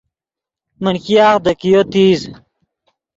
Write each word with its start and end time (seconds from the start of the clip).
من 0.81 0.95
ګیاغ 1.05 1.35
دے 1.45 1.53
کئیو 1.59 1.81
تیز 1.91 2.21